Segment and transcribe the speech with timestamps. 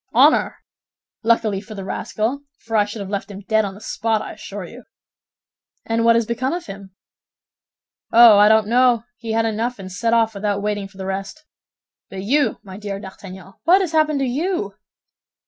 [0.15, 0.57] "Honor!
[1.21, 4.31] Luckily for the rascal, for I should have left him dead on the spot, I
[4.33, 4.85] assure you."
[5.85, 6.95] "And what has became of him?"
[8.11, 11.45] "Oh, I don't know; he had enough, and set off without waiting for the rest.
[12.09, 14.73] But you, my dear D'Artagnan, what has happened to you?"